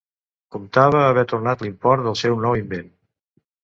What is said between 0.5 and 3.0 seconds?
Comptava haver tornat l'import del seu nou invent.